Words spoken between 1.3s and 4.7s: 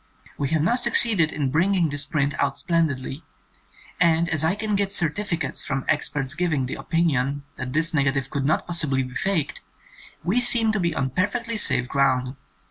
in bringing this print out splendidly, and as I